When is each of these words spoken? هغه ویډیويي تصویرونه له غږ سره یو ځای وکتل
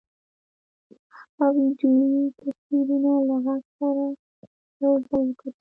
هغه 1.37 1.45
ویډیويي 1.55 2.23
تصویرونه 2.39 3.11
له 3.27 3.35
غږ 3.45 3.63
سره 3.79 4.05
یو 4.83 4.93
ځای 5.07 5.21
وکتل 5.25 5.49